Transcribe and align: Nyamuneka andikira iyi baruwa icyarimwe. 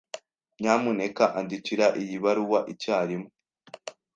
Nyamuneka 0.59 1.23
andikira 1.39 1.85
iyi 2.01 2.17
baruwa 2.23 2.59
icyarimwe. 2.71 3.29